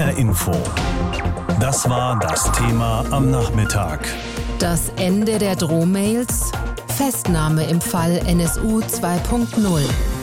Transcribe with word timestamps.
HR 0.00 0.16
Info. 0.16 0.52
Das 1.60 1.86
war 1.90 2.18
das 2.18 2.50
Thema 2.52 3.04
am 3.10 3.30
Nachmittag. 3.30 4.08
Das 4.58 4.90
Ende 4.96 5.38
der 5.38 5.56
Drohmails? 5.56 6.50
Festnahme 6.96 7.64
im 7.64 7.82
Fall 7.82 8.18
NSU 8.26 8.80
2.0. 8.80 9.82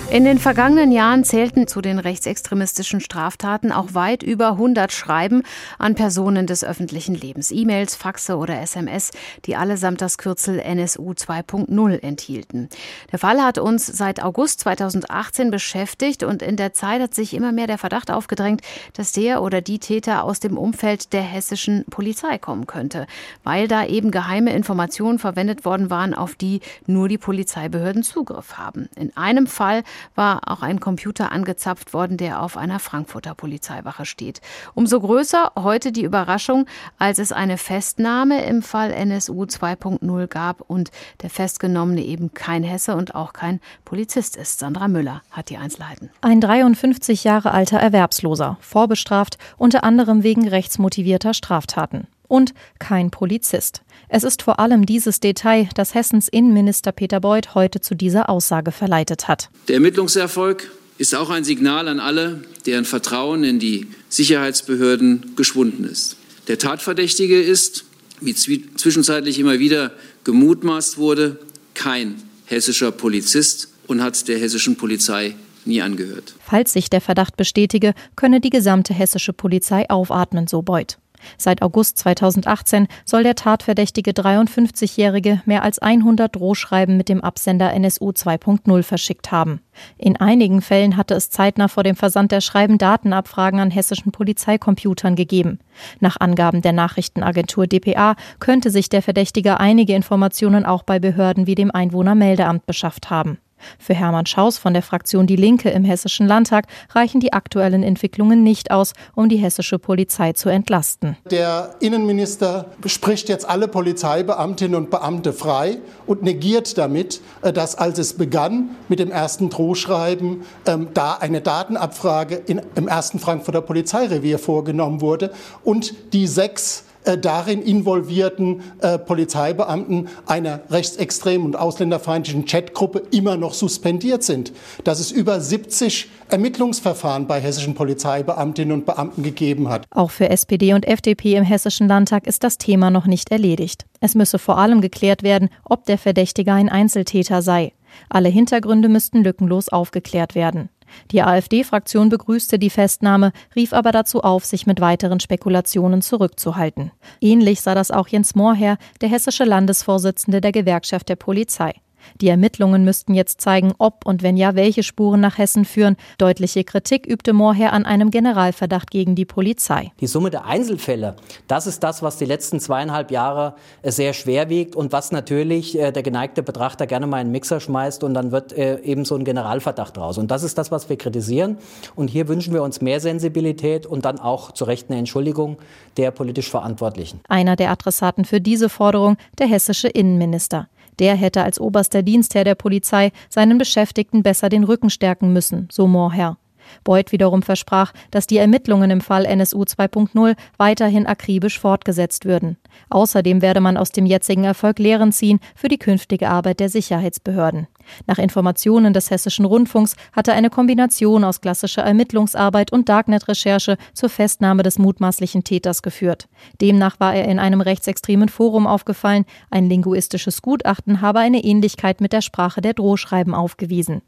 In 0.10 0.24
den 0.24 0.40
vergangenen 0.40 0.94
Jahren 0.94 1.26
zählten 1.26 1.68
zu 1.68 1.82
den 1.82 2.00
rechtsextremistischen 2.00 3.02
Straftaten 3.02 3.74
auch 3.74 3.94
weit 3.94 4.24
über 4.24 4.52
100 4.52 4.94
Schreiben 4.94 5.44
an 5.78 5.96
Personen 5.96 6.48
des 6.48 6.64
öffentlichen 6.64 7.14
Lebens, 7.14 7.52
E-Mails, 7.52 7.98
Faxe 7.98 8.38
oder 8.38 8.62
SMS, 8.62 9.12
die 9.44 9.58
allesamt 9.58 10.00
das 10.00 10.18
Kürzel 10.18 10.60
NSU 10.60 11.12
2.0 11.12 12.02
enthielten. 12.02 12.70
Der 13.12 13.20
Fall 13.20 13.44
hat 13.44 13.58
uns 13.58 13.86
seit 13.86 14.24
August 14.24 14.62
2018 14.62 15.52
beschäftigt 15.52 16.24
und 16.24 16.42
in 16.42 16.56
der 16.56 16.72
Zeit 16.72 17.02
hat 17.02 17.14
sich 17.14 17.34
immer 17.34 17.52
mehr 17.52 17.68
der 17.68 17.78
Verdacht 17.78 18.10
aufgedrängt, 18.10 18.62
dass 18.94 19.12
der 19.12 19.42
oder 19.42 19.60
die 19.60 19.80
Täter 19.80 20.24
aus 20.24 20.40
dem 20.40 20.58
Umfeld 20.58 21.12
der 21.12 21.22
hessischen 21.22 21.84
Polizei 21.90 22.38
kommen 22.38 22.66
könnte, 22.66 23.08
weil 23.44 23.68
da 23.68 23.86
eben 23.86 24.12
geheime 24.12 24.54
Informationen 24.54 25.20
verwendet 25.20 25.66
worden 25.66 25.90
waren, 25.90 26.14
auf 26.14 26.36
die 26.36 26.62
nur 26.86 27.10
die 27.10 27.18
Polizeibehörden 27.18 28.04
Zugriff 28.04 28.58
haben. 28.58 28.88
In 28.96 29.16
einem 29.18 29.48
Fall 29.48 29.84
war 30.16 30.42
auch 30.46 30.62
ein 30.62 30.80
Computer 30.80 31.32
angezapft 31.32 31.94
worden, 31.94 32.18
der 32.18 32.42
auf 32.42 32.58
einer 32.58 32.80
Frankfurter 32.80 33.36
Polizeiwache 33.36 34.06
steht. 34.06 34.42
Umso 34.74 35.00
größer 35.00 35.52
heute 35.58 35.92
die 35.92 36.04
Überraschung, 36.04 36.66
als 36.98 37.20
es 37.20 37.32
eine 37.32 37.58
Festnahme 37.58 38.44
im 38.46 38.62
Fall 38.62 38.92
NSU 38.92 39.44
2.0 39.44 40.28
gab 40.28 40.62
und 40.62 40.92
der 41.22 41.30
Festgenommene 41.30 42.04
eben 42.04 42.34
kein 42.34 42.64
Hesse 42.64 42.96
und 42.96 43.16
auch 43.16 43.34
kein 43.34 43.60
Polizist 43.86 44.36
ist. 44.36 44.60
Sandra 44.60 44.88
Müller 44.88 45.22
hat 45.32 45.50
die 45.50 45.58
Einzelheiten. 45.58 46.10
Ein 46.22 46.42
53 46.42 47.24
Jahre 47.24 47.52
alter 47.52 47.80
Erwerbsloser, 47.80 48.58
vorbestraft, 48.62 49.38
unter 49.58 49.84
anderem 49.84 50.24
wegen 50.24 50.48
rechtsmotivierter 50.48 51.34
Straftaten 51.34 52.08
und 52.28 52.54
kein 52.80 53.12
Polizist. 53.12 53.82
Es 54.10 54.24
ist 54.24 54.42
vor 54.42 54.60
allem 54.60 54.86
dieses 54.86 55.20
Detail, 55.20 55.68
das 55.76 55.94
Hessens 55.94 56.28
Innenminister 56.28 56.92
Peter 56.92 57.20
Beuth 57.20 57.56
heute 57.56 57.82
zu 57.82 57.96
dieser 57.96 58.30
Aussage 58.30 58.72
verleitet 58.72 59.28
hat. 59.28 59.50
Der 59.68 59.76
Ermittlungserfolg 59.76 60.72
ist 60.98 61.14
auch 61.14 61.30
ein 61.30 61.44
Signal 61.44 61.88
an 61.88 62.00
alle, 62.00 62.42
deren 62.66 62.86
Vertrauen 62.86 63.44
in 63.44 63.60
die 63.60 63.88
Sicherheitsbehörden 64.10 65.36
geschwunden 65.36 65.86
ist. 65.86 66.18
Der 66.48 66.58
Tatverdächtige 66.58 67.42
ist, 67.42 67.86
wie 68.22 68.34
zwischenzeitlich 68.34 69.40
immer 69.40 69.60
wieder 69.60 69.92
gemutmaßt 70.24 70.98
wurde, 70.98 71.40
kein 71.74 72.16
hessischer 72.46 72.92
Polizist 72.92 73.70
und 73.88 74.02
hat 74.02 74.28
der 74.28 74.40
hessischen 74.40 74.76
Polizei 74.76 75.36
nie 75.66 75.82
angehört. 75.82 76.34
Falls 76.40 76.74
sich 76.74 76.90
der 76.90 77.02
Verdacht 77.02 77.38
bestätige, 77.38 77.94
könne 78.16 78.40
die 78.40 78.50
gesamte 78.50 78.94
hessische 78.94 79.34
Polizei 79.34 79.90
aufatmen, 79.90 80.48
so 80.48 80.62
Beuth. 80.62 80.98
Seit 81.38 81.62
August 81.62 81.98
2018 82.00 82.88
soll 83.06 83.24
der 83.24 83.36
tatverdächtige 83.36 84.12
53-Jährige 84.12 85.42
mehr 85.46 85.64
als 85.64 85.80
100 85.80 86.36
Drohschreiben 86.36 86.98
mit 86.98 87.10
dem 87.10 87.22
Absender 87.22 87.74
NSU 87.74 88.10
2.0 88.10 88.84
verschickt 88.84 89.32
haben. 89.32 89.62
In 89.98 90.18
einigen 90.18 90.62
Fällen 90.62 90.98
hatte 90.98 91.14
es 91.14 91.30
zeitnah 91.30 91.68
vor 91.68 91.84
dem 91.84 91.96
Versand 91.96 92.32
der 92.32 92.42
Schreiben 92.42 92.78
Datenabfragen 92.78 93.60
an 93.60 93.72
hessischen 93.72 94.12
Polizeicomputern 94.12 95.16
gegeben. 95.16 95.60
Nach 96.00 96.20
Angaben 96.20 96.62
der 96.62 96.74
Nachrichtenagentur 96.74 97.68
dpa 97.68 98.16
könnte 98.40 98.72
sich 98.72 98.90
der 98.90 99.02
Verdächtige 99.02 99.60
einige 99.60 99.94
Informationen 99.94 100.66
auch 100.66 100.84
bei 100.84 101.00
Behörden 101.00 101.48
wie 101.48 101.56
dem 101.56 101.72
Einwohnermeldeamt 101.72 102.66
beschafft 102.66 103.10
haben. 103.10 103.38
Für 103.80 103.94
Hermann 103.94 104.26
Schaus 104.26 104.58
von 104.58 104.74
der 104.74 104.84
Fraktion 104.84 105.28
Die 105.28 105.36
Linke 105.36 105.70
im 105.70 105.84
Hessischen 105.84 106.28
Landtag 106.28 106.66
reichen 106.92 107.20
die 107.20 107.34
aktuellen 107.34 107.84
Entwicklungen 107.84 108.44
nicht 108.44 108.72
aus, 108.72 108.94
um 109.16 109.30
die 109.30 109.38
hessische 109.38 109.80
Polizei 109.80 110.34
zu 110.34 110.50
entlasten. 110.50 111.18
Der 111.30 111.76
Innenminister 111.80 112.66
spricht 112.86 113.30
jetzt 113.30 113.48
alle 113.48 113.68
Polizeibeamtinnen 113.68 114.76
und 114.76 114.90
Beamte 114.90 115.34
frei 115.34 115.78
und 116.06 116.24
negiert 116.24 116.78
damit, 116.78 117.22
äh, 117.42 117.54
dass 117.54 117.76
als 117.76 118.00
es 118.00 118.14
begann 118.14 118.72
mit 118.88 119.00
dem 119.00 119.12
ersten 119.12 119.50
Drohschreiben, 119.50 120.44
ähm, 120.66 120.90
da 120.94 121.14
eine 121.14 121.42
Datenabfrage 121.42 122.42
im 122.48 122.88
ersten 122.88 123.20
Frankfurter 123.20 123.62
Polizeirevier 123.62 124.40
vorgenommen 124.40 125.02
wurde 125.02 125.32
und 125.64 125.94
die 126.14 126.28
sechs 126.28 126.84
äh, 127.08 127.18
darin 127.18 127.62
involvierten 127.62 128.62
äh, 128.82 128.98
Polizeibeamten 129.00 130.10
einer 130.26 130.62
rechtsextremen 130.70 131.48
und 131.48 131.56
ausländerfeindlichen 131.56 132.46
Chatgruppe 132.46 133.04
immer 133.12 133.38
noch 133.38 133.54
suspendiert 133.54 134.24
sind. 134.24 134.52
Dass 134.84 135.00
es 135.00 135.12
über 135.12 135.40
70 135.40 136.10
Ermittlungsverfahren 136.30 137.26
bei 137.26 137.40
hessischen 137.40 137.76
Polizeibeamtinnen 137.76 138.74
und 138.74 138.86
Beamten 138.86 139.24
gegeben 139.24 139.70
hat. 139.70 139.86
Auch 139.92 140.12
für 140.12 140.30
SPD 140.30 140.74
und 140.74 140.86
FDP 140.86 141.36
im 141.36 141.44
Hessischen 141.44 141.88
Landtag 141.88 142.28
ist 142.28 142.44
das 142.44 142.58
Thema 142.58 142.90
noch 142.90 143.08
nicht 143.08 143.32
erledigt. 143.32 143.86
Es 144.02 144.14
müsse 144.14 144.38
vor 144.38 144.58
allem 144.58 144.82
geklärt 144.82 145.24
werden, 145.24 145.50
ob 145.64 145.86
der 145.86 145.98
Verdächtige 145.98 146.52
ein 146.52 146.70
Einzeltäter 146.70 147.42
sei. 147.42 147.72
Alle 148.10 148.30
Hintergründe 148.30 148.90
müssten 148.90 149.24
lückenlos 149.24 149.70
aufgeklärt 149.70 150.36
werden. 150.36 150.70
Die 151.12 151.22
AfD-Fraktion 151.22 152.10
begrüßte 152.10 152.60
die 152.60 152.70
Festnahme, 152.70 153.32
rief 153.56 153.74
aber 153.74 153.92
dazu 153.92 154.22
auf, 154.22 154.46
sich 154.46 154.68
mit 154.68 154.82
weiteren 154.82 155.20
Spekulationen 155.20 156.02
zurückzuhalten. 156.02 156.92
Ähnlich 157.22 157.62
sah 157.62 157.76
das 157.76 157.92
auch 157.92 158.08
Jens 158.08 158.36
Mohrherr, 158.36 158.78
der 159.02 159.10
hessische 159.10 159.44
Landesvorsitzende 159.44 160.42
der 160.42 160.52
Gewerkschaft 160.52 161.10
der 161.10 161.16
Polizei. 161.16 161.74
Die 162.22 162.28
Ermittlungen 162.28 162.84
müssten 162.84 163.14
jetzt 163.14 163.42
zeigen, 163.42 163.74
ob 163.78 164.06
und 164.06 164.24
wenn 164.24 164.38
ja, 164.38 164.56
welche 164.56 164.84
Spuren 164.84 165.20
nach 165.20 165.38
Hessen 165.38 165.66
führen. 165.66 165.98
Deutliche 166.18 166.64
Kritik 166.64 167.06
übte 167.06 167.34
Mohrherr 167.34 167.74
an 167.74 167.86
einem 167.86 168.12
Generalverdacht 168.12 168.92
gegen 168.92 169.16
die 169.16 169.26
Polizei. 169.26 169.92
Die 170.00 170.08
Summe 170.08 170.30
der 170.30 170.46
Einzelfälle, 170.46 171.16
das 171.48 171.68
ist 171.68 171.84
das, 171.84 172.02
was 172.02 172.18
die 172.18 172.26
letzten 172.26 172.60
zweieinhalb 172.60 173.12
Jahre 173.12 173.56
äh, 173.82 173.92
sehr 173.92 174.14
schwer 174.14 174.50
wiegt 174.50 174.76
und 174.76 174.92
was 174.92 175.12
natürlich 175.12 175.78
äh, 175.78 175.92
der 175.92 176.04
geneigte 176.04 176.44
Betrachter 176.44 176.88
gerne 176.88 177.08
mal 177.08 177.22
in 177.22 177.28
den 177.28 177.32
Mixer 177.32 177.60
schmeißt 177.60 178.04
und 178.04 178.14
dann 178.14 178.32
wird 178.32 178.54
äh, 178.54 178.80
eben 178.82 179.06
so 179.06 179.16
ein 179.16 179.26
Generalverdacht 179.26 179.98
raus. 179.98 180.18
Und 180.18 180.32
das 180.32 180.44
ist 180.44 180.58
das, 180.58 180.72
was 180.72 180.90
wir 180.90 180.98
kritisieren. 180.98 181.58
Und 181.96 182.10
hier 182.10 182.28
wünschen 182.28 182.54
wir 182.54 182.64
uns 182.64 182.82
mehr 182.82 183.00
Sensibilität 183.00 183.86
und 183.86 184.06
dann 184.06 184.20
auch 184.20 184.52
zu 184.52 184.66
Recht 184.66 184.90
eine 184.90 185.00
Entschuldigung 185.00 185.58
der 185.98 186.12
politisch 186.12 186.50
Verantwortlichen. 186.50 187.20
Einer 187.28 187.56
der 187.56 187.72
Adressaten 187.72 188.26
für 188.26 188.42
diese 188.42 188.70
Forderung, 188.70 189.18
der 189.40 189.48
hessische 189.48 189.88
Innenminister. 189.88 190.68
Der 191.00 191.16
hätte 191.16 191.44
als 191.44 191.60
oberster 191.60 192.04
Dienstherr 192.04 192.44
der 192.44 192.56
Polizei 192.56 193.12
seinen 193.30 193.58
Beschäftigten 193.58 194.24
besser 194.24 194.50
den 194.50 194.64
Rücken 194.64 194.90
stärken 194.90 195.34
müssen, 195.34 195.68
so 195.72 195.88
Mohrherr. 195.88 196.38
Beuth 196.84 197.12
wiederum 197.12 197.42
versprach, 197.42 197.94
dass 198.12 198.28
die 198.28 198.38
Ermittlungen 198.38 198.92
im 198.92 199.02
Fall 199.02 199.26
NSU 199.26 199.64
2.0 199.64 200.36
weiterhin 200.58 201.08
akribisch 201.08 201.60
fortgesetzt 201.60 202.26
würden. 202.26 202.58
Außerdem 202.90 203.42
werde 203.42 203.62
man 203.62 203.78
aus 203.78 203.92
dem 203.92 204.06
jetzigen 204.06 204.44
Erfolg 204.44 204.80
Lehren 204.80 205.12
ziehen 205.12 205.40
für 205.56 205.68
die 205.68 205.80
künftige 205.80 206.30
Arbeit 206.30 206.60
der 206.60 206.70
Sicherheitsbehörden. 206.70 207.68
Nach 208.06 208.18
Informationen 208.18 208.94
des 208.94 209.12
Hessischen 209.12 209.46
Rundfunks 209.46 209.96
hatte 210.12 210.34
eine 210.34 210.50
Kombination 210.50 211.24
aus 211.24 211.42
klassischer 211.42 211.84
Ermittlungsarbeit 211.84 212.72
und 212.72 212.90
Darknet-Recherche 212.90 213.78
zur 213.94 214.10
Festnahme 214.10 214.64
des 214.64 214.78
mutmaßlichen 214.78 215.44
Täters 215.44 215.82
geführt. 215.82 216.28
Demnach 216.62 217.00
war 217.00 217.16
er 217.16 217.26
in 217.26 217.40
einem 217.40 217.62
rechtsextremen 217.62 218.30
Forum 218.30 218.68
aufgefallen, 218.68 219.26
ein 219.50 219.70
linguistisches 219.70 220.42
Gutachten 220.42 221.02
habe 221.02 221.20
eine 221.20 221.44
Ähnlichkeit 221.44 222.02
mit 222.02 222.14
der 222.14 222.22
Sprache 222.22 222.62
der 222.62 222.74
Drohschreiben 222.74 223.34
aufgewiesen. 223.34 224.02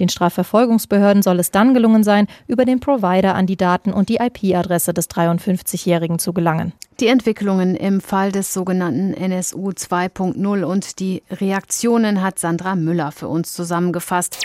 Den 0.00 0.08
Strafverfolgungsbehörden 0.08 1.22
soll 1.22 1.38
es 1.38 1.50
dann 1.50 1.74
gelungen 1.74 2.04
sein, 2.04 2.26
über 2.46 2.64
den 2.64 2.80
Provider 2.80 3.34
an 3.34 3.46
die 3.46 3.56
Daten 3.56 3.92
und 3.92 4.08
die 4.08 4.16
IP-Adresse 4.16 4.94
des 4.94 5.10
53-Jährigen 5.10 6.18
zu 6.18 6.32
gelangen. 6.32 6.72
Die 7.00 7.08
Entwicklungen 7.08 7.76
im 7.76 8.00
Fall 8.00 8.32
des 8.32 8.54
sogenannten 8.54 9.12
NSU 9.12 9.70
2.0 9.70 10.62
und 10.64 10.98
die 10.98 11.22
Reaktionen 11.30 12.22
hat 12.22 12.38
Sandra 12.38 12.74
Müller 12.74 13.12
für 13.12 13.28
uns 13.28 13.52
zusammengefasst. 13.52 14.38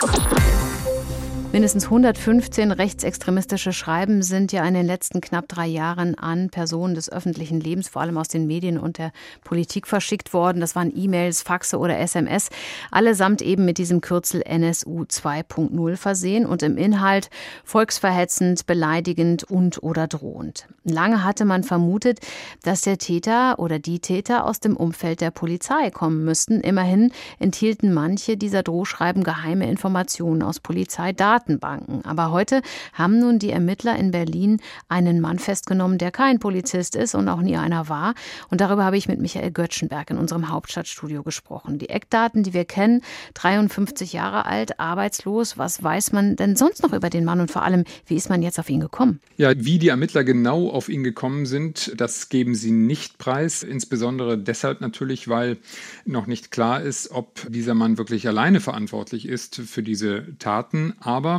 Mindestens 1.52 1.84
115 1.84 2.72
rechtsextremistische 2.72 3.74
Schreiben 3.74 4.22
sind 4.22 4.52
ja 4.52 4.64
in 4.64 4.72
den 4.72 4.86
letzten 4.86 5.20
knapp 5.20 5.48
drei 5.48 5.66
Jahren 5.66 6.14
an 6.14 6.48
Personen 6.48 6.94
des 6.94 7.12
öffentlichen 7.12 7.60
Lebens, 7.60 7.90
vor 7.90 8.00
allem 8.00 8.16
aus 8.16 8.28
den 8.28 8.46
Medien 8.46 8.78
und 8.78 8.96
der 8.96 9.12
Politik 9.44 9.86
verschickt 9.86 10.32
worden. 10.32 10.62
Das 10.62 10.74
waren 10.74 10.90
E-Mails, 10.96 11.42
Faxe 11.42 11.78
oder 11.78 11.98
SMS, 11.98 12.48
allesamt 12.90 13.42
eben 13.42 13.66
mit 13.66 13.76
diesem 13.76 14.00
Kürzel 14.00 14.40
NSU 14.46 15.02
2.0 15.02 15.96
versehen 15.96 16.46
und 16.46 16.62
im 16.62 16.78
Inhalt 16.78 17.28
volksverhetzend, 17.64 18.64
beleidigend 18.64 19.44
und 19.44 19.82
oder 19.82 20.06
drohend. 20.06 20.68
Lange 20.84 21.22
hatte 21.22 21.44
man 21.44 21.64
vermutet, 21.64 22.20
dass 22.62 22.80
der 22.80 22.96
Täter 22.96 23.58
oder 23.58 23.78
die 23.78 24.00
Täter 24.00 24.46
aus 24.46 24.60
dem 24.60 24.74
Umfeld 24.74 25.20
der 25.20 25.30
Polizei 25.30 25.90
kommen 25.90 26.24
müssten. 26.24 26.62
Immerhin 26.62 27.12
enthielten 27.38 27.92
manche 27.92 28.38
dieser 28.38 28.62
Drohschreiben 28.62 29.22
geheime 29.22 29.68
Informationen 29.68 30.42
aus 30.42 30.58
Polizeidaten 30.58 31.41
Datenbanken. 31.42 32.04
Aber 32.04 32.30
heute 32.30 32.62
haben 32.92 33.18
nun 33.18 33.38
die 33.38 33.50
Ermittler 33.50 33.96
in 33.96 34.10
Berlin 34.10 34.60
einen 34.88 35.20
Mann 35.20 35.38
festgenommen, 35.38 35.98
der 35.98 36.10
kein 36.10 36.38
Polizist 36.38 36.96
ist 36.96 37.14
und 37.14 37.28
auch 37.28 37.40
nie 37.40 37.56
einer 37.56 37.88
war. 37.88 38.14
Und 38.50 38.60
darüber 38.60 38.84
habe 38.84 38.96
ich 38.96 39.08
mit 39.08 39.20
Michael 39.20 39.50
Göttschenberg 39.50 40.10
in 40.10 40.18
unserem 40.18 40.48
Hauptstadtstudio 40.48 41.22
gesprochen. 41.22 41.78
Die 41.78 41.88
Eckdaten, 41.88 42.42
die 42.42 42.52
wir 42.52 42.64
kennen, 42.64 43.02
53 43.34 44.12
Jahre 44.12 44.46
alt, 44.46 44.78
arbeitslos. 44.78 45.58
Was 45.58 45.82
weiß 45.82 46.12
man 46.12 46.36
denn 46.36 46.56
sonst 46.56 46.82
noch 46.82 46.92
über 46.92 47.10
den 47.10 47.24
Mann 47.24 47.40
und 47.40 47.50
vor 47.50 47.62
allem, 47.62 47.84
wie 48.06 48.16
ist 48.16 48.30
man 48.30 48.42
jetzt 48.42 48.58
auf 48.58 48.70
ihn 48.70 48.80
gekommen? 48.80 49.20
Ja, 49.36 49.52
wie 49.56 49.78
die 49.78 49.88
Ermittler 49.88 50.24
genau 50.24 50.70
auf 50.70 50.88
ihn 50.88 51.02
gekommen 51.02 51.46
sind, 51.46 51.92
das 51.96 52.28
geben 52.28 52.54
sie 52.54 52.70
nicht 52.70 53.18
preis. 53.18 53.62
Insbesondere 53.62 54.38
deshalb 54.38 54.80
natürlich, 54.80 55.28
weil 55.28 55.58
noch 56.04 56.26
nicht 56.26 56.50
klar 56.50 56.82
ist, 56.82 57.10
ob 57.10 57.46
dieser 57.48 57.74
Mann 57.74 57.98
wirklich 57.98 58.28
alleine 58.28 58.60
verantwortlich 58.60 59.26
ist 59.26 59.56
für 59.56 59.82
diese 59.82 60.38
Taten. 60.38 60.94
Aber 61.00 61.31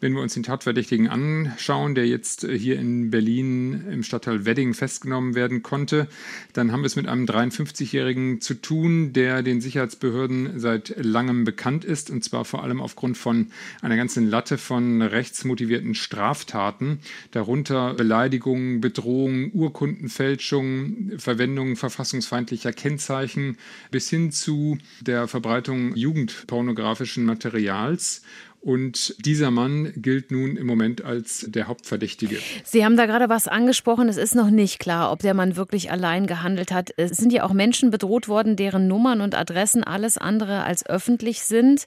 wenn 0.00 0.14
wir 0.14 0.22
uns 0.22 0.34
den 0.34 0.42
Tatverdächtigen 0.42 1.08
anschauen, 1.08 1.94
der 1.94 2.06
jetzt 2.06 2.46
hier 2.46 2.78
in 2.78 3.10
Berlin 3.10 3.84
im 3.90 4.02
Stadtteil 4.02 4.44
Wedding 4.44 4.74
festgenommen 4.74 5.34
werden 5.34 5.62
konnte, 5.62 6.08
dann 6.52 6.72
haben 6.72 6.82
wir 6.82 6.86
es 6.86 6.96
mit 6.96 7.06
einem 7.06 7.24
53-Jährigen 7.24 8.40
zu 8.40 8.54
tun, 8.54 9.12
der 9.12 9.42
den 9.42 9.60
Sicherheitsbehörden 9.60 10.58
seit 10.60 10.94
langem 10.96 11.44
bekannt 11.44 11.84
ist 11.84 12.10
und 12.10 12.24
zwar 12.24 12.44
vor 12.44 12.62
allem 12.62 12.80
aufgrund 12.80 13.16
von 13.16 13.48
einer 13.82 13.96
ganzen 13.96 14.28
Latte 14.28 14.58
von 14.58 15.02
rechtsmotivierten 15.02 15.94
Straftaten, 15.94 17.00
darunter 17.30 17.94
Beleidigungen, 17.94 18.80
Bedrohungen, 18.80 19.50
Urkundenfälschung, 19.52 21.12
Verwendung 21.18 21.76
verfassungsfeindlicher 21.76 22.72
Kennzeichen 22.72 23.56
bis 23.90 24.08
hin 24.10 24.32
zu 24.32 24.78
der 25.00 25.28
Verbreitung 25.28 25.94
jugendpornografischen 25.94 27.24
Materials. 27.24 28.22
Und 28.68 29.14
dieser 29.24 29.50
Mann 29.50 29.94
gilt 29.96 30.30
nun 30.30 30.58
im 30.58 30.66
Moment 30.66 31.02
als 31.02 31.46
der 31.48 31.68
Hauptverdächtige. 31.68 32.36
Sie 32.64 32.84
haben 32.84 32.98
da 32.98 33.06
gerade 33.06 33.30
was 33.30 33.48
angesprochen. 33.48 34.10
Es 34.10 34.18
ist 34.18 34.34
noch 34.34 34.50
nicht 34.50 34.78
klar, 34.78 35.10
ob 35.10 35.20
der 35.20 35.32
Mann 35.32 35.56
wirklich 35.56 35.90
allein 35.90 36.26
gehandelt 36.26 36.70
hat. 36.70 36.90
Es 36.98 37.16
sind 37.16 37.32
ja 37.32 37.44
auch 37.44 37.54
Menschen 37.54 37.90
bedroht 37.90 38.28
worden, 38.28 38.56
deren 38.56 38.86
Nummern 38.86 39.22
und 39.22 39.34
Adressen 39.34 39.84
alles 39.84 40.18
andere 40.18 40.64
als 40.64 40.84
öffentlich 40.84 41.40
sind. 41.44 41.86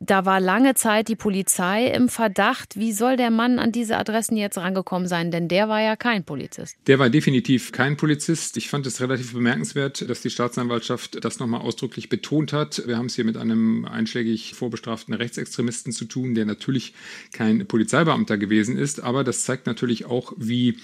Da 0.00 0.24
war 0.24 0.40
lange 0.40 0.74
Zeit 0.74 1.06
die 1.06 1.14
Polizei 1.14 1.86
im 1.92 2.08
Verdacht. 2.08 2.76
Wie 2.76 2.90
soll 2.90 3.16
der 3.16 3.30
Mann 3.30 3.60
an 3.60 3.70
diese 3.70 3.96
Adressen 3.96 4.36
jetzt 4.36 4.58
rangekommen 4.58 5.06
sein? 5.06 5.30
Denn 5.30 5.46
der 5.46 5.68
war 5.68 5.80
ja 5.80 5.94
kein 5.94 6.24
Polizist. 6.24 6.76
Der 6.88 6.98
war 6.98 7.08
definitiv 7.08 7.70
kein 7.70 7.96
Polizist. 7.96 8.56
Ich 8.56 8.68
fand 8.68 8.84
es 8.88 9.00
relativ 9.00 9.32
bemerkenswert, 9.32 10.10
dass 10.10 10.22
die 10.22 10.30
Staatsanwaltschaft 10.30 11.24
das 11.24 11.38
nochmal 11.38 11.60
ausdrücklich 11.60 12.08
betont 12.08 12.52
hat. 12.52 12.82
Wir 12.84 12.98
haben 12.98 13.06
es 13.06 13.14
hier 13.14 13.24
mit 13.24 13.36
einem 13.36 13.84
einschlägig 13.84 14.54
vorbestraften 14.54 15.14
Rechtsextremisten 15.14 15.92
zu 15.92 16.04
tun, 16.06 16.15
der 16.24 16.46
natürlich 16.46 16.94
kein 17.32 17.66
Polizeibeamter 17.66 18.38
gewesen 18.38 18.76
ist, 18.76 19.02
aber 19.02 19.24
das 19.24 19.44
zeigt 19.44 19.66
natürlich 19.66 20.06
auch, 20.06 20.32
wie 20.36 20.76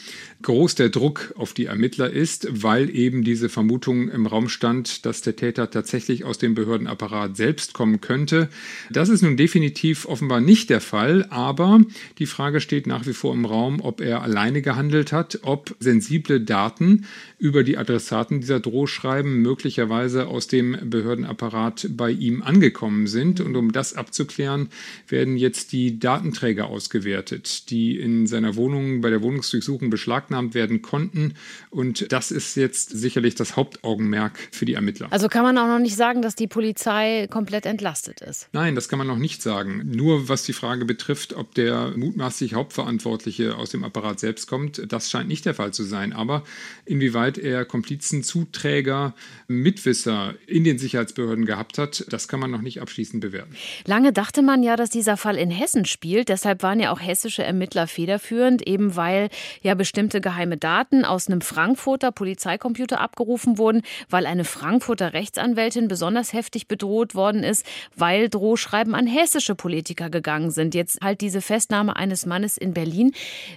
groß 0.43 0.75
der 0.75 0.90
Druck 0.90 1.32
auf 1.37 1.55
die 1.55 1.67
Ermittler 1.67 2.11
ist, 2.11 2.49
weil 2.50 2.94
eben 2.94 3.25
diese 3.25 3.49
Vermutung 3.49 4.08
im 4.08 4.26
Raum 4.26 4.49
stand, 4.49 5.06
dass 5.06 5.23
der 5.23 5.37
Täter 5.37 5.70
tatsächlich 5.70 6.25
aus 6.25 6.38
dem 6.38 6.55
Behördenapparat 6.55 7.37
selbst 7.37 7.73
kommen 7.73 8.00
könnte. 8.00 8.49
Das 8.90 9.08
ist 9.08 9.23
nun 9.23 9.37
definitiv 9.37 10.06
offenbar 10.06 10.40
nicht 10.40 10.70
der 10.70 10.81
Fall, 10.81 11.26
aber 11.31 11.81
die 12.19 12.26
Frage 12.26 12.61
steht 12.61 12.87
nach 12.87 13.06
wie 13.06 13.12
vor 13.12 13.32
im 13.32 13.44
Raum, 13.44 13.81
ob 13.81 14.00
er 14.00 14.23
alleine 14.23 14.62
gehandelt 14.62 15.12
hat, 15.12 15.40
ob 15.43 15.75
sensible 15.81 16.40
Daten 16.40 17.06
über 17.38 17.64
die 17.64 17.79
Adressaten 17.79 18.40
dieser 18.40 18.61
Drohschreiben 18.61 19.40
möglicherweise 19.43 20.26
aus 20.26 20.46
dem 20.46 20.76
Behördenapparat 20.82 21.88
bei 21.90 22.11
ihm 22.11 22.43
angekommen 22.43 23.06
sind. 23.06 23.40
Und 23.40 23.56
um 23.56 23.73
das 23.73 23.94
abzuklären, 23.94 24.69
werden 25.12 25.36
jetzt 25.36 25.72
die 25.72 26.00
Datenträger 26.00 26.66
ausgewertet, 26.66 27.70
die 27.70 28.00
in 28.00 28.26
seiner 28.26 28.56
Wohnung 28.56 29.02
bei 29.02 29.10
der 29.10 29.22
Wohnungsdurchsuchung 29.22 29.90
beschlagnahmt 29.90 30.54
werden 30.54 30.82
konnten. 30.82 31.34
Und 31.70 32.10
das 32.10 32.32
ist 32.32 32.56
jetzt 32.56 32.90
sicherlich 32.90 33.36
das 33.36 33.54
Hauptaugenmerk 33.54 34.48
für 34.50 34.64
die 34.64 34.74
Ermittler. 34.74 35.06
Also 35.10 35.28
kann 35.28 35.44
man 35.44 35.56
auch 35.58 35.68
noch 35.68 35.78
nicht 35.78 35.96
sagen, 35.96 36.22
dass 36.22 36.34
die 36.34 36.48
Polizei 36.48 37.28
komplett 37.30 37.66
entlastet 37.66 38.22
ist. 38.22 38.48
Nein, 38.52 38.74
das 38.74 38.88
kann 38.88 38.98
man 38.98 39.06
noch 39.06 39.18
nicht 39.18 39.42
sagen. 39.42 39.90
Nur 39.94 40.28
was 40.28 40.42
die 40.44 40.54
Frage 40.54 40.84
betrifft, 40.84 41.34
ob 41.34 41.54
der 41.54 41.92
mutmaßlich 41.96 42.54
Hauptverantwortliche 42.54 43.56
aus 43.56 43.70
dem 43.70 43.84
Apparat 43.84 44.18
selbst 44.18 44.46
kommt, 44.46 44.90
das 44.90 45.10
scheint 45.10 45.28
nicht 45.28 45.44
der 45.44 45.54
Fall 45.54 45.72
zu 45.72 45.84
sein. 45.84 46.12
Aber 46.12 46.42
inwieweit 46.86 47.36
er 47.36 47.66
Komplizen, 47.66 48.22
Zuträger, 48.22 49.14
Mitwisser 49.46 50.34
in 50.46 50.64
den 50.64 50.78
Sicherheitsbehörden 50.78 51.44
gehabt 51.44 51.76
hat, 51.76 52.06
das 52.08 52.28
kann 52.28 52.40
man 52.40 52.50
noch 52.50 52.62
nicht 52.62 52.80
abschließend 52.80 53.20
bewerten. 53.20 53.54
Lange 53.84 54.14
dachte 54.14 54.40
man 54.40 54.62
ja, 54.62 54.76
dass 54.76 54.88
dieser 55.02 55.16
Fall 55.16 55.37
in 55.37 55.50
Hessen 55.50 55.84
spielt. 55.84 56.28
Deshalb 56.28 56.62
waren 56.62 56.78
ja 56.78 56.93
auch 56.93 57.00
hessische 57.00 57.43
Ermittler 57.43 57.88
federführend, 57.88 58.64
eben 58.69 58.94
weil 58.94 59.31
ja 59.60 59.75
bestimmte 59.75 60.20
geheime 60.20 60.56
Daten 60.56 61.04
aus 61.04 61.26
einem 61.26 61.40
Frankfurter 61.40 62.12
Polizeicomputer 62.12 63.00
abgerufen 63.00 63.58
wurden, 63.58 63.82
weil 64.08 64.26
eine 64.26 64.44
Frankfurter 64.44 65.12
Rechtsanwältin 65.12 65.88
besonders 65.88 66.32
heftig 66.32 66.69
bedroht 66.69 67.16
worden 67.16 67.43
ist, 67.43 67.66
weil 67.96 68.28
Drohschreiben 68.28 68.94
an 68.94 69.08
hessische 69.08 69.56
Politiker 69.56 70.08
gegangen 70.08 70.52
sind. 70.52 70.72
Jetzt 70.72 71.00
halt 71.00 71.20
diese 71.20 71.40
Festnahme 71.40 71.96
eines 71.96 72.25
Mannes 72.25 72.56
in 72.56 72.72
Berlin. 72.72 73.10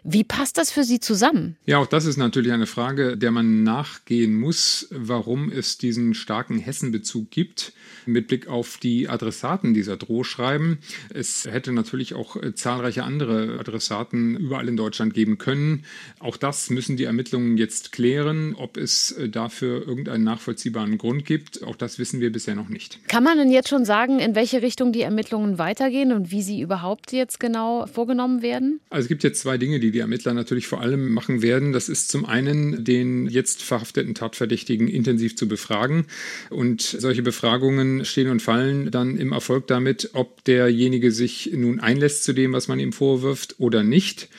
Wie 0.03 0.23
passt 0.23 0.57
das 0.57 0.71
für 0.71 0.83
Sie 0.83 0.99
zusammen? 0.99 1.57
Ja, 1.67 1.77
auch 1.77 1.85
das 1.85 2.07
ist 2.07 2.17
natürlich 2.17 2.53
eine 2.53 2.65
Frage, 2.65 3.17
der 3.17 3.29
man 3.29 3.61
nachgehen 3.61 4.33
muss, 4.33 4.87
warum 4.89 5.51
es 5.51 5.77
diesen 5.77 6.15
starken 6.15 6.57
Hessenbezug 6.57 7.29
gibt 7.29 7.73
mit 8.07 8.27
Blick 8.27 8.47
auf 8.47 8.77
die 8.77 9.09
Adressaten 9.09 9.75
dieser 9.75 9.97
Drohschreiben. 9.97 10.79
Es 11.13 11.34
hätte 11.43 11.73
natürlich 11.73 12.13
auch 12.13 12.35
äh, 12.41 12.55
zahlreiche 12.55 13.03
andere 13.03 13.59
Adressaten 13.59 14.37
überall 14.37 14.67
in 14.67 14.77
Deutschland 14.77 15.13
geben 15.13 15.37
können. 15.37 15.83
Auch 16.19 16.37
das 16.37 16.69
müssen 16.69 16.95
die 16.95 17.03
Ermittlungen 17.03 17.57
jetzt 17.57 17.91
klären, 17.91 18.55
ob 18.57 18.77
es 18.77 19.11
äh, 19.11 19.27
dafür 19.27 19.85
irgendeinen 19.87 20.23
nachvollziehbaren 20.23 20.97
Grund 20.97 21.25
gibt. 21.25 21.63
Auch 21.63 21.75
das 21.75 21.99
wissen 21.99 22.21
wir 22.21 22.31
bisher 22.31 22.55
noch 22.55 22.69
nicht. 22.69 22.99
Kann 23.07 23.23
man 23.23 23.37
denn 23.37 23.51
jetzt 23.51 23.69
schon 23.69 23.85
sagen, 23.85 24.19
in 24.19 24.35
welche 24.35 24.61
Richtung 24.61 24.91
die 24.91 25.01
Ermittlungen 25.01 25.57
weitergehen 25.57 26.13
und 26.13 26.31
wie 26.31 26.41
sie 26.41 26.61
überhaupt 26.61 27.11
jetzt 27.11 27.39
genau 27.39 27.85
vorgenommen 27.87 28.41
werden? 28.41 28.79
Also 28.89 29.05
es 29.05 29.07
gibt 29.09 29.23
jetzt 29.23 29.41
zwei 29.41 29.57
Dinge, 29.57 29.79
die 29.79 29.91
die 29.91 29.99
Ermittler 29.99 30.33
natürlich 30.33 30.67
vor 30.67 30.81
allem 30.81 31.13
machen 31.13 31.41
werden. 31.41 31.73
Das 31.73 31.89
ist 31.89 32.09
zum 32.09 32.25
einen 32.25 32.83
den 32.83 33.27
jetzt 33.27 33.61
verhafteten 33.61 34.15
Tatverdächtigen 34.15 34.87
intensiv 34.87 35.35
zu 35.35 35.47
befragen. 35.47 36.05
Und 36.49 36.81
solche 36.81 37.21
Befragungen 37.21 38.05
stehen 38.05 38.29
und 38.29 38.41
fallen 38.41 38.91
dann 38.91 39.17
im 39.17 39.31
Erfolg 39.31 39.67
damit, 39.67 40.11
ob 40.13 40.43
derjenige 40.45 41.11
sich 41.11 41.24
nun 41.53 41.79
einlässt 41.79 42.23
zu 42.23 42.33
dem, 42.33 42.53
was 42.53 42.67
man 42.67 42.79
ihm 42.79 42.93
vorwirft 42.93 43.55
oder 43.59 43.83
nicht. 43.83 44.29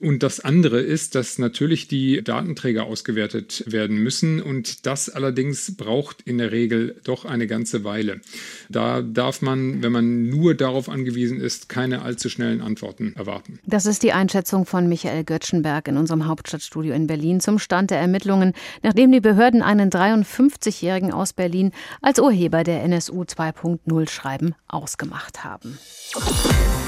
Und 0.00 0.22
das 0.22 0.40
andere 0.40 0.80
ist, 0.80 1.14
dass 1.14 1.38
natürlich 1.38 1.88
die 1.88 2.22
Datenträger 2.22 2.84
ausgewertet 2.84 3.64
werden 3.66 3.96
müssen 3.96 4.42
und 4.42 4.86
das 4.86 5.08
allerdings 5.08 5.76
braucht 5.76 6.20
in 6.22 6.38
der 6.38 6.52
Regel 6.52 7.00
doch 7.04 7.24
eine 7.24 7.46
ganze 7.46 7.84
Weile. 7.84 8.20
Da 8.68 9.02
darf 9.02 9.40
man, 9.40 9.82
wenn 9.82 9.92
man 9.92 10.28
nur 10.28 10.54
darauf 10.54 10.88
angewiesen 10.88 11.40
ist, 11.40 11.68
keine 11.68 12.02
allzu 12.02 12.28
schnellen 12.28 12.60
Antworten 12.60 13.14
erwarten. 13.16 13.60
Das 13.66 13.86
ist 13.86 14.02
die 14.02 14.12
Einschätzung 14.12 14.66
von 14.66 14.88
Michael 14.88 15.24
Göttschenberg 15.24 15.88
in 15.88 15.96
unserem 15.96 16.26
Hauptstadtstudio 16.26 16.92
in 16.92 17.06
Berlin 17.06 17.40
zum 17.40 17.58
Stand 17.58 17.90
der 17.90 17.98
Ermittlungen, 17.98 18.52
nachdem 18.82 19.12
die 19.12 19.20
Behörden 19.20 19.62
einen 19.62 19.90
53-Jährigen 19.90 21.12
aus 21.12 21.32
Berlin 21.32 21.72
als 22.02 22.18
Urheber 22.18 22.64
der 22.64 22.82
NSU 22.82 23.22
2.0 23.22 24.08
Schreiben 24.08 24.54
ausgemacht 24.68 25.44
haben. 25.44 25.78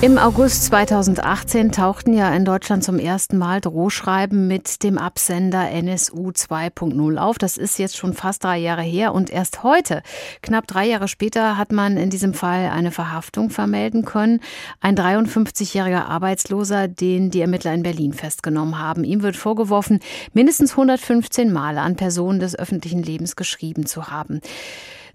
Im 0.03 0.19
August 0.19 0.65
2018 0.65 1.73
tauchten 1.73 2.13
ja 2.13 2.35
in 2.35 2.45
Deutschland 2.45 2.85
zum 2.85 2.96
ersten 2.99 3.39
Mal 3.39 3.61
Drohschreiben 3.61 4.47
mit 4.49 4.83
dem 4.83 4.99
Absender 4.99 5.71
NSU 5.71 6.31
2.0 6.31 7.19
auf. 7.19 7.39
Das 7.39 7.57
ist 7.57 7.79
jetzt 7.79 7.97
schon 7.97 8.15
fast 8.15 8.45
drei 8.45 8.59
Jahre 8.59 8.83
her 8.83 9.15
und 9.15 9.31
erst 9.31 9.63
heute, 9.63 10.03
knapp 10.43 10.67
drei 10.67 10.87
Jahre 10.87 11.09
später, 11.09 11.57
hat 11.57 11.73
man 11.73 11.97
in 11.97 12.11
diesem 12.11 12.35
Fall 12.35 12.71
eine 12.71 12.91
Verhaftung 12.91 13.51
vermelden 13.51 14.05
können. 14.05 14.41
Ein 14.81 14.97
53-jähriger 14.97 16.07
Arbeitsloser, 16.07 16.89
den 16.89 17.31
die 17.31 17.41
Ermittler 17.41 17.75
in 17.75 17.83
Berlin 17.83 18.13
festgenommen 18.13 18.79
haben. 18.79 19.05
Ihm 19.05 19.23
wird 19.23 19.37
vorgeworfen, 19.37 20.01
mindestens 20.33 20.73
115 20.73 21.53
Male 21.53 21.81
an 21.81 21.97
Personen 21.97 22.41
des 22.41 22.59
öffentlichen 22.59 23.03
Lebens 23.03 23.37
geschrieben 23.37 23.87
zu 23.87 24.11
haben. 24.11 24.41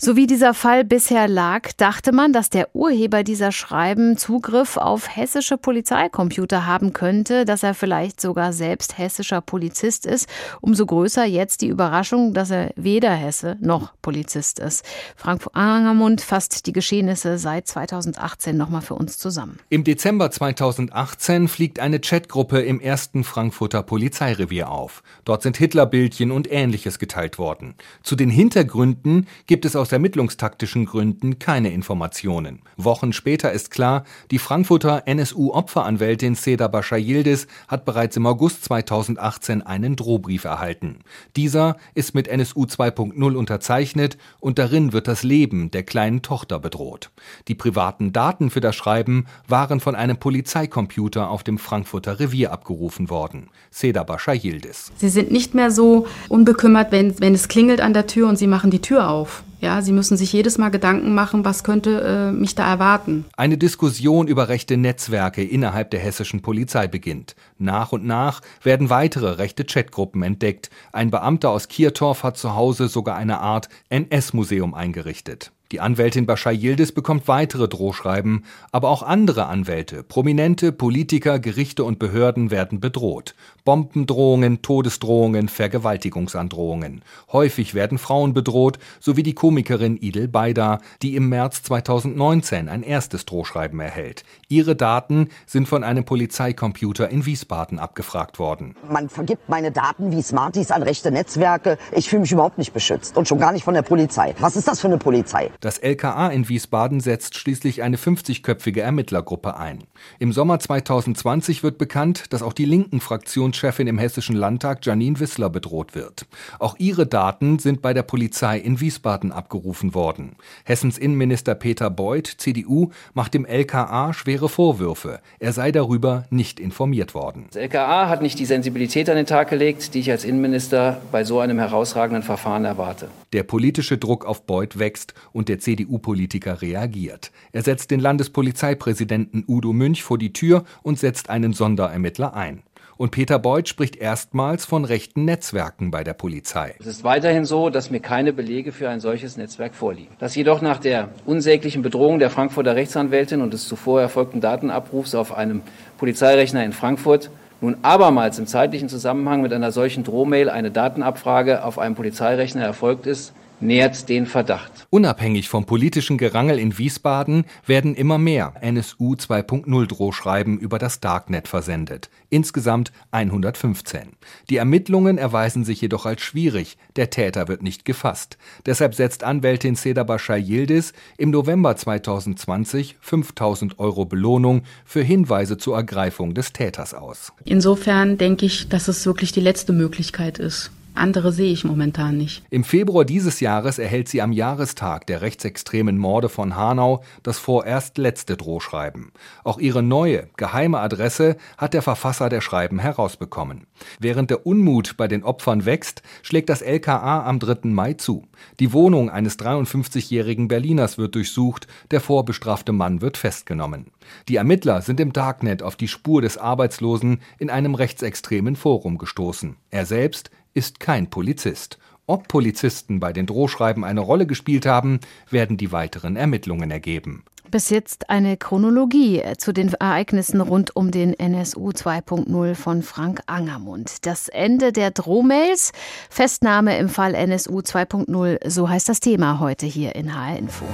So 0.03 0.15
wie 0.15 0.25
dieser 0.25 0.55
Fall 0.55 0.84
bisher 0.84 1.27
lag, 1.27 1.74
dachte 1.77 2.12
man, 2.12 2.34
dass 2.34 2.50
der 2.50 2.75
Urheber 2.75 3.22
dieser 3.22 3.51
Schreiben 3.51 4.17
Zugriff 4.17 4.77
auf 4.77 5.15
hessische 5.15 5.60
Polizeicomputer 5.60 6.65
haben 6.65 6.91
könnte, 6.91 7.46
dass 7.46 7.62
er 7.62 7.75
vielleicht 7.75 8.20
sogar 8.20 8.51
selbst 8.51 8.98
hessischer 8.98 9.41
Polizist 9.41 10.08
ist. 10.08 10.27
Umso 10.60 10.88
größer 10.88 11.24
jetzt 11.25 11.62
die 11.62 11.67
Überraschung, 11.67 12.34
dass 12.34 12.50
er 12.50 12.72
weder 12.75 13.12
Hesse 13.12 13.58
noch 13.62 13.93
Polizist 14.01 14.58
ist. 14.58 14.84
Frank 15.15 15.43
Angermund 15.53 16.22
fasst 16.22 16.65
die 16.65 16.74
Geschehnisse 16.74 17.38
seit 17.38 17.67
2018 17.67 18.58
nochmal 18.58 18.81
für 18.81 18.96
uns 18.96 19.20
zusammen. 19.20 19.60
Im 19.70 19.84
Dezember 19.84 20.31
2018 20.31 21.48
fliegt 21.48 21.79
eine 21.79 22.00
Chatgruppe 22.00 22.62
im 22.62 22.79
ersten 22.79 23.24
Frankfurter 23.24 23.84
Polizeirevier 23.84 24.72
auf. 24.72 25.03
Dort 25.25 25.43
sind 25.43 25.58
Hitlerbildchen 25.58 26.31
und 26.31 26.51
ähnliches 26.51 26.98
geteilt 26.98 27.38
worden. 27.38 27.75
Zu 28.01 28.15
den 28.15 28.31
Hintergründen 28.31 29.27
gibt 29.46 29.63
es 29.65 29.75
aus 29.75 29.90
ermittlungstaktischen 29.91 30.86
Gründen 30.86 31.39
keine 31.39 31.71
Informationen. 31.71 32.62
Wochen 32.77 33.13
später 33.13 33.51
ist 33.51 33.71
klar, 33.71 34.03
die 34.31 34.39
Frankfurter 34.39 35.03
NSU-Opferanwältin 35.05 36.36
Seda 36.36 36.67
Bascha 36.67 36.95
Yildiz 36.95 37.48
hat 37.67 37.86
bereits 37.86 38.17
im 38.17 38.25
August 38.25 38.63
2018 38.65 39.62
einen 39.62 39.95
Drohbrief 39.95 40.45
erhalten. 40.45 41.00
Dieser 41.36 41.77
ist 41.93 42.15
mit 42.15 42.27
NSU 42.27 42.63
2.0 42.63 43.36
unterzeichnet 43.36 44.17
und 44.39 44.60
darin 44.60 44.93
wird 44.93 45.07
das 45.07 45.24
Leben 45.24 45.71
der 45.71 45.83
kleinen 45.83 46.21
Tochter 46.21 46.60
bedroht. 46.60 47.12
Die 47.48 47.55
privaten 47.55 48.13
Daten 48.13 48.50
für 48.50 48.62
das 48.62 48.75
Schreiben 48.75 49.25
waren 49.48 49.79
von 49.79 49.95
einem 49.95 50.17
Polizeicomputer 50.17 51.29
auf 51.29 51.43
dem 51.43 51.57
Frankfurter 51.57 52.19
Revier 52.19 52.51
abgerufen 52.51 53.10
worden. 53.10 53.50
Seda 53.69 54.03
Bascha 54.03 54.33
Yildiz. 54.33 54.91
Sie 54.98 55.10
sind 55.10 55.31
nicht 55.31 55.53
mehr 55.53 55.71
so 55.71 56.07
unbekümmert, 56.29 56.91
wenn, 56.91 57.19
wenn 57.19 57.33
es 57.33 57.48
klingelt 57.48 57.81
an 57.81 57.93
der 57.93 58.07
Tür 58.07 58.27
und 58.27 58.38
Sie 58.38 58.48
machen 58.48 58.71
die 58.71 58.81
Tür 58.81 59.10
auf. 59.10 59.43
Ja, 59.61 59.83
sie 59.83 59.91
müssen 59.91 60.17
sich 60.17 60.33
jedes 60.33 60.57
Mal 60.57 60.69
Gedanken 60.69 61.13
machen, 61.13 61.45
was 61.45 61.63
könnte 61.63 62.01
äh, 62.01 62.31
mich 62.31 62.55
da 62.55 62.67
erwarten. 62.67 63.25
Eine 63.37 63.59
Diskussion 63.59 64.27
über 64.27 64.49
rechte 64.49 64.75
Netzwerke 64.75 65.43
innerhalb 65.43 65.91
der 65.91 65.99
hessischen 65.99 66.41
Polizei 66.41 66.87
beginnt. 66.87 67.35
Nach 67.59 67.91
und 67.91 68.03
nach 68.03 68.41
werden 68.63 68.89
weitere 68.89 69.33
rechte 69.33 69.63
Chatgruppen 69.63 70.23
entdeckt. 70.23 70.71
Ein 70.91 71.11
Beamter 71.11 71.51
aus 71.51 71.67
Kiertorf 71.67 72.23
hat 72.23 72.37
zu 72.37 72.55
Hause 72.55 72.87
sogar 72.87 73.15
eine 73.15 73.39
Art 73.39 73.69
NS-Museum 73.89 74.73
eingerichtet. 74.73 75.51
Die 75.71 75.79
Anwältin 75.79 76.25
Bashar 76.25 76.51
Yildiz 76.51 76.91
bekommt 76.91 77.29
weitere 77.29 77.69
Drohschreiben, 77.69 78.43
aber 78.73 78.89
auch 78.89 79.03
andere 79.03 79.45
Anwälte, 79.45 80.03
Prominente, 80.03 80.73
Politiker, 80.73 81.39
Gerichte 81.39 81.85
und 81.85 81.97
Behörden 81.97 82.51
werden 82.51 82.81
bedroht. 82.81 83.35
Bombendrohungen, 83.63 84.61
Todesdrohungen, 84.61 85.47
Vergewaltigungsandrohungen. 85.47 87.03
Häufig 87.31 87.73
werden 87.73 87.99
Frauen 87.99 88.33
bedroht, 88.33 88.79
sowie 88.99 89.23
die 89.23 89.33
Komikerin 89.33 89.95
Idel 89.95 90.27
Beida, 90.27 90.79
die 91.01 91.15
im 91.15 91.29
März 91.29 91.63
2019 91.63 92.67
ein 92.67 92.83
erstes 92.83 93.25
Drohschreiben 93.25 93.79
erhält. 93.79 94.25
Ihre 94.49 94.75
Daten 94.75 95.29
sind 95.45 95.69
von 95.69 95.85
einem 95.85 96.03
Polizeicomputer 96.03 97.07
in 97.09 97.25
Wiesbaden 97.25 97.79
abgefragt 97.79 98.39
worden. 98.39 98.75
Man 98.89 99.07
vergibt 99.07 99.47
meine 99.47 99.71
Daten 99.71 100.11
wie 100.11 100.21
Smarties 100.21 100.71
an 100.71 100.83
rechte 100.83 101.11
Netzwerke. 101.11 101.77
Ich 101.93 102.09
fühle 102.09 102.23
mich 102.23 102.31
überhaupt 102.33 102.57
nicht 102.57 102.73
beschützt 102.73 103.15
und 103.15 103.29
schon 103.29 103.39
gar 103.39 103.53
nicht 103.53 103.63
von 103.63 103.73
der 103.73 103.83
Polizei. 103.83 104.35
Was 104.39 104.57
ist 104.57 104.67
das 104.67 104.81
für 104.81 104.87
eine 104.87 104.97
Polizei? 104.97 105.49
Das 105.61 105.77
LKA 105.77 106.27
in 106.27 106.49
Wiesbaden 106.49 106.99
setzt 106.99 107.37
schließlich 107.37 107.81
eine 107.81 107.97
50-köpfige 107.97 108.81
Ermittlergruppe 108.81 109.57
ein. 109.57 109.85
Im 110.19 110.33
Sommer 110.33 110.59
2020 110.59 111.63
wird 111.63 111.77
bekannt, 111.77 112.25
dass 112.31 112.43
auch 112.43 112.53
die 112.53 112.65
linken 112.65 112.99
Fraktion 112.99 113.21
Fraktionschefin 113.31 113.87
im 113.87 113.97
Hessischen 113.97 114.35
Landtag 114.35 114.85
Janine 114.85 115.19
Wissler 115.19 115.49
bedroht 115.49 115.95
wird. 115.95 116.25
Auch 116.59 116.75
ihre 116.79 117.05
Daten 117.05 117.59
sind 117.59 117.81
bei 117.81 117.93
der 117.93 118.03
Polizei 118.03 118.57
in 118.57 118.81
Wiesbaden 118.81 119.31
abgerufen 119.31 119.93
worden. 119.93 120.35
Hessens 120.65 120.97
Innenminister 120.97 121.55
Peter 121.55 121.89
Beuth, 121.89 122.27
CDU, 122.27 122.89
macht 123.13 123.33
dem 123.33 123.45
LKA 123.45 124.13
schwere 124.13 124.49
Vorwürfe. 124.49 125.19
Er 125.39 125.53
sei 125.53 125.71
darüber 125.71 126.25
nicht 126.29 126.59
informiert 126.59 127.13
worden. 127.13 127.45
Das 127.51 127.61
LKA 127.61 128.09
hat 128.09 128.21
nicht 128.21 128.37
die 128.39 128.45
Sensibilität 128.45 129.09
an 129.09 129.15
den 129.15 129.25
Tag 129.25 129.49
gelegt, 129.49 129.93
die 129.93 129.99
ich 129.99 130.11
als 130.11 130.25
Innenminister 130.25 130.99
bei 131.11 131.23
so 131.23 131.39
einem 131.39 131.59
herausragenden 131.59 132.23
Verfahren 132.23 132.65
erwarte. 132.65 133.07
Der 133.33 133.43
politische 133.43 133.97
Druck 133.97 134.25
auf 134.25 134.45
Beuth 134.45 134.79
wächst 134.79 135.13
und 135.31 135.47
der 135.51 135.60
CDU-Politiker 135.60 136.62
reagiert. 136.62 137.31
Er 137.51 137.62
setzt 137.62 137.91
den 137.91 138.00
Landespolizeipräsidenten 138.00 139.43
Udo 139.48 139.74
Münch 139.74 140.01
vor 140.01 140.17
die 140.17 140.31
Tür 140.31 140.63
und 140.81 140.98
setzt 140.98 141.29
einen 141.29 141.51
Sonderermittler 141.51 142.34
ein. 142.34 142.63
Und 142.96 143.12
Peter 143.12 143.38
Beuth 143.38 143.67
spricht 143.67 143.98
erstmals 143.98 144.63
von 144.63 144.86
rechten 144.86 145.25
Netzwerken 145.25 145.91
bei 145.91 146.03
der 146.03 146.13
Polizei. 146.13 146.75
Es 146.79 146.86
ist 146.86 147.03
weiterhin 147.03 147.46
so, 147.46 147.70
dass 147.70 147.89
mir 147.89 148.00
keine 148.00 148.31
Belege 148.31 148.72
für 148.72 148.89
ein 148.89 149.00
solches 149.00 149.38
Netzwerk 149.38 149.75
vorliegen. 149.75 150.15
Dass 150.20 150.36
jedoch 150.36 150.62
nach 150.62 150.77
der 150.77 151.10
unsäglichen 151.25 151.81
Bedrohung 151.81 152.20
der 152.20 152.29
Frankfurter 152.29 152.75
Rechtsanwältin 152.75 153.41
und 153.41 153.53
des 153.53 153.67
zuvor 153.67 154.01
erfolgten 154.01 154.39
Datenabrufs 154.39 155.15
auf 155.15 155.34
einem 155.34 155.63
Polizeirechner 155.98 156.63
in 156.63 156.74
Frankfurt 156.74 157.29
nun 157.60 157.77
abermals 157.81 158.39
im 158.39 158.48
zeitlichen 158.48 158.88
Zusammenhang 158.88 159.41
mit 159.41 159.51
einer 159.51 159.72
solchen 159.72 160.03
Drohmail 160.03 160.50
eine 160.50 160.72
Datenabfrage 160.72 161.65
auf 161.65 161.77
einem 161.77 161.96
Polizeirechner 161.96 162.63
erfolgt 162.63 163.05
ist, 163.05 163.34
nährt 163.61 164.09
den 164.09 164.25
Verdacht. 164.25 164.87
Unabhängig 164.89 165.49
vom 165.49 165.65
politischen 165.65 166.17
Gerangel 166.17 166.59
in 166.59 166.77
Wiesbaden 166.77 167.45
werden 167.65 167.95
immer 167.95 168.17
mehr 168.17 168.53
NSU 168.61 169.13
2.0 169.13 169.87
Drohschreiben 169.87 170.59
über 170.59 170.79
das 170.79 170.99
Darknet 170.99 171.47
versendet. 171.47 172.09
Insgesamt 172.29 172.91
115. 173.11 174.13
Die 174.49 174.57
Ermittlungen 174.57 175.17
erweisen 175.17 175.63
sich 175.63 175.81
jedoch 175.81 176.05
als 176.05 176.21
schwierig. 176.21 176.77
Der 176.95 177.09
Täter 177.09 177.47
wird 177.47 177.63
nicht 177.63 177.85
gefasst. 177.85 178.37
Deshalb 178.65 178.95
setzt 178.95 179.23
Anwältin 179.23 179.75
Seda 179.75 180.03
Bashar 180.03 180.37
Yildiz 180.37 180.93
im 181.17 181.29
November 181.29 181.75
2020 181.75 182.97
5000 182.99 183.79
Euro 183.79 184.05
Belohnung 184.05 184.63
für 184.85 185.01
Hinweise 185.03 185.57
zur 185.57 185.75
Ergreifung 185.75 186.33
des 186.33 186.53
Täters 186.53 186.93
aus. 186.93 187.33
Insofern 187.45 188.17
denke 188.17 188.45
ich, 188.45 188.69
dass 188.69 188.87
es 188.87 189.05
wirklich 189.05 189.31
die 189.31 189.41
letzte 189.41 189.73
Möglichkeit 189.73 190.39
ist. 190.39 190.71
Andere 190.93 191.31
sehe 191.31 191.51
ich 191.51 191.63
momentan 191.63 192.17
nicht. 192.17 192.43
Im 192.50 192.63
Februar 192.63 193.05
dieses 193.05 193.39
Jahres 193.39 193.79
erhält 193.79 194.10
sie 194.10 194.21
am 194.21 194.31
Jahrestag 194.31 195.07
der 195.07 195.21
rechtsextremen 195.21 195.98
Morde 195.98 196.29
von 196.29 196.55
Hanau 196.55 197.03
das 197.24 197.39
vorerst 197.39 197.98
letzte 197.98 198.38
Drohschreiben. 198.38 199.12
Auch 199.43 199.57
ihre 199.57 199.83
neue, 199.83 200.27
geheime 200.38 200.79
Adresse 200.79 201.38
hat 201.57 201.74
der 201.74 201.81
Verfasser 201.81 202.29
der 202.29 202.41
Schreiben 202.41 202.79
herausbekommen. 202.79 203.67
Während 204.00 204.29
der 204.29 204.45
Unmut 204.45 204.98
bei 204.98 205.07
den 205.07 205.24
Opfern 205.24 205.65
wächst, 205.65 206.01
schlägt 206.21 206.50
das 206.50 206.62
LKA 206.62 207.25
am 207.25 207.39
3. 207.39 207.69
Mai 207.69 207.93
zu. 207.93 208.27
Die 208.60 208.74
Wohnung 208.74 209.10
eines 209.10 209.39
53-jährigen 209.39 210.48
Berliners 210.48 210.98
wird 210.98 211.15
durchsucht, 211.15 211.67
der 211.91 212.01
vorbestrafte 212.01 212.74
Mann 212.74 213.01
wird 213.01 213.17
festgenommen. 213.17 213.88
Die 214.27 214.36
Ermittler 214.36 214.81
sind 214.81 215.00
im 215.00 215.13
Darknet 215.13 215.63
auf 215.63 215.75
die 215.75 215.88
Spur 215.88 216.21
des 216.21 216.38
Arbeitslosen 216.38 217.21
in 217.39 217.50
einem 217.50 217.75
rechtsextremen 217.75 218.55
Forum 218.55 218.98
gestoßen. 218.98 219.55
Er 219.69 219.86
selbst 219.86 220.31
ist 220.53 220.79
kein 220.79 221.10
Polizist. 221.10 221.77
Ob 222.08 222.27
Polizisten 222.27 223.00
bei 223.00 223.13
den 223.13 223.25
Drohschreiben 223.25 223.84
eine 223.84 224.01
Rolle 224.01 224.25
gespielt 224.25 224.65
haben, 224.65 225.00
werden 225.29 225.58
die 225.58 225.72
weiteren 225.72 226.15
Ermittlungen 226.15 226.72
ergeben. 226.72 227.24
Bis 227.51 227.70
jetzt 227.70 228.10
eine 228.10 228.38
Chronologie 228.38 229.22
zu 229.38 229.51
den 229.51 229.74
Ereignissen 229.74 230.39
rund 230.39 230.74
um 230.75 230.91
den 230.91 231.13
NSU 231.13 231.72
2.0 231.72 232.55
von 232.55 232.81
Frank 232.81 233.22
Angermund. 233.25 234.05
Das 234.05 234.29
Ende 234.29 234.72
der 234.72 234.91
Drohmails, 234.91 235.74
Festnahme 236.10 236.77
im 236.77 236.88
Fall 236.88 237.13
NSU 237.13 237.60
2.0, 237.60 238.50
so 238.50 238.70
heißt 238.70 238.88
das 238.88 239.01
Thema 239.01 239.39
heute 239.39 239.65
hier 239.65 239.96
in 239.96 240.15
HR 240.15 240.38
Info. 240.38 240.65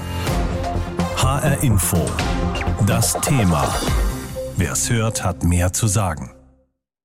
HR 1.18 1.64
Info. 1.64 2.06
Das 2.86 3.20
Thema. 3.22 3.74
Wer 4.56 4.74
es 4.74 4.90
hört, 4.90 5.24
hat 5.24 5.44
mehr 5.44 5.74
zu 5.74 5.88
sagen. 5.88 6.37